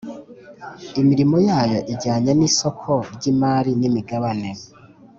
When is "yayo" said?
1.47-1.79